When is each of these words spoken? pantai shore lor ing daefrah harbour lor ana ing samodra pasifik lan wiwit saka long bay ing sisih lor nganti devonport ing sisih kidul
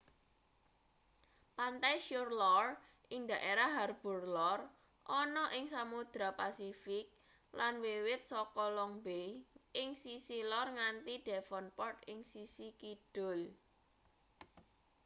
pantai 1.57 1.95
shore 2.05 2.31
lor 2.41 2.67
ing 3.13 3.21
daefrah 3.29 3.69
harbour 3.77 4.21
lor 4.35 4.59
ana 5.19 5.43
ing 5.57 5.65
samodra 5.73 6.29
pasifik 6.39 7.05
lan 7.57 7.73
wiwit 7.83 8.21
saka 8.31 8.65
long 8.77 8.93
bay 9.05 9.27
ing 9.81 9.89
sisih 10.01 10.41
lor 10.51 10.67
nganti 10.77 11.13
devonport 11.27 11.97
ing 12.11 12.19
sisih 12.31 12.71
kidul 12.81 13.39